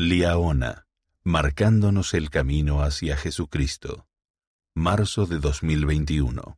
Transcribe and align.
Liaona, 0.00 0.86
marcándonos 1.24 2.14
el 2.14 2.30
camino 2.30 2.82
hacia 2.84 3.16
Jesucristo. 3.16 4.06
Marzo 4.72 5.26
de 5.26 5.40
2021. 5.40 6.56